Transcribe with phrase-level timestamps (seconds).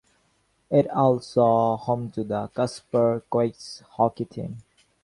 [0.71, 4.57] It also home to the Casper Coyotes hockey team.